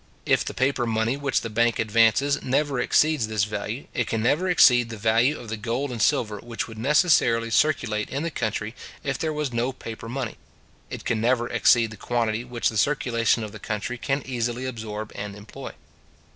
If 0.25 0.43
the 0.43 0.55
paper 0.55 0.87
money 0.87 1.15
which 1.15 1.41
the 1.41 1.49
bank 1.51 1.77
advances 1.77 2.41
never 2.41 2.79
exceeds 2.79 3.27
this 3.27 3.43
value, 3.43 3.85
it 3.93 4.07
can 4.07 4.23
never 4.23 4.49
exceed 4.49 4.89
the 4.89 4.97
value 4.97 5.39
of 5.39 5.47
the 5.49 5.57
gold 5.57 5.91
and 5.91 6.01
silver 6.01 6.39
which 6.39 6.67
would 6.67 6.79
necessarily 6.79 7.51
circulate 7.51 8.09
in 8.09 8.23
the 8.23 8.31
country 8.31 8.73
if 9.03 9.19
there 9.19 9.31
was 9.31 9.53
no 9.53 9.71
paper 9.71 10.09
money; 10.09 10.37
it 10.89 11.05
can 11.05 11.21
never 11.21 11.47
exceed 11.49 11.91
the 11.91 11.97
quantity 11.97 12.43
which 12.43 12.69
the 12.69 12.77
circulation 12.77 13.43
of 13.43 13.51
the 13.51 13.59
country 13.59 13.99
can 13.99 14.23
easily 14.25 14.65
absorb 14.65 15.11
and 15.13 15.35
employ. 15.35 15.71